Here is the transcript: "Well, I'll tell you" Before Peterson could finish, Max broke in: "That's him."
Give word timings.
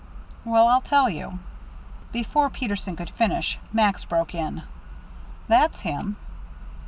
"Well, 0.45 0.65
I'll 0.67 0.81
tell 0.81 1.11
you" 1.11 1.37
Before 2.11 2.49
Peterson 2.49 2.95
could 2.95 3.11
finish, 3.11 3.59
Max 3.71 4.03
broke 4.03 4.33
in: 4.33 4.63
"That's 5.47 5.81
him." 5.81 6.15